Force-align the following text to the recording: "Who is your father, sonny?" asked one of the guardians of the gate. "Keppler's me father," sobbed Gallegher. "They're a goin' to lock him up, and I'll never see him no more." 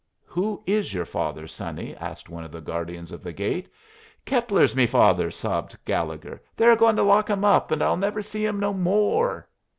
"Who 0.25 0.63
is 0.65 0.95
your 0.95 1.05
father, 1.05 1.45
sonny?" 1.45 1.95
asked 1.95 2.27
one 2.27 2.43
of 2.43 2.51
the 2.51 2.59
guardians 2.59 3.11
of 3.11 3.21
the 3.21 3.31
gate. 3.31 3.69
"Keppler's 4.25 4.75
me 4.75 4.87
father," 4.87 5.29
sobbed 5.29 5.77
Gallegher. 5.85 6.41
"They're 6.57 6.71
a 6.71 6.75
goin' 6.75 6.95
to 6.95 7.03
lock 7.03 7.29
him 7.29 7.45
up, 7.45 7.69
and 7.69 7.83
I'll 7.83 7.97
never 7.97 8.23
see 8.23 8.43
him 8.43 8.59
no 8.59 8.73
more." 8.73 9.47